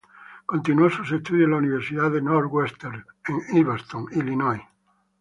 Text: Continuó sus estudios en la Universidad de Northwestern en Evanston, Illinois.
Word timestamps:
Continuó 0.47 0.89
sus 0.89 1.11
estudios 1.11 1.45
en 1.45 1.51
la 1.51 1.57
Universidad 1.57 2.09
de 2.09 2.23
Northwestern 2.23 3.05
en 3.51 3.57
Evanston, 3.57 4.07
Illinois. 4.13 4.63